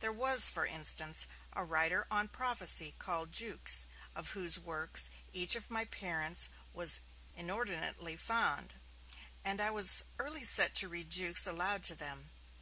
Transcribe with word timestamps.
There 0.00 0.12
was, 0.12 0.50
for 0.50 0.66
instance, 0.66 1.26
a 1.54 1.64
writer 1.64 2.06
on 2.10 2.28
prophecy 2.28 2.94
called 2.98 3.32
Jukes, 3.32 3.86
of 4.14 4.32
whose 4.32 4.58
works 4.58 5.08
each 5.32 5.56
of 5.56 5.70
my 5.70 5.86
parents 5.86 6.50
was 6.74 7.00
inordinately 7.34 8.18
fond, 8.18 8.74
and 9.42 9.62
I 9.62 9.70
was 9.70 10.04
early 10.18 10.44
set 10.44 10.74
to 10.74 10.88
read 10.90 11.08
Jukes 11.08 11.46
aloud 11.46 11.82
to 11.84 11.94
them. 11.94 12.30